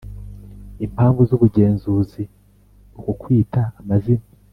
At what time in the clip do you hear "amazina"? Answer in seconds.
3.79-4.25